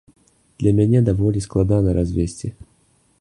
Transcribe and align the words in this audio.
Для 0.61 0.71
мяне 0.79 0.99
даволі 1.11 1.45
складана 1.47 1.93
развесці. 2.01 2.53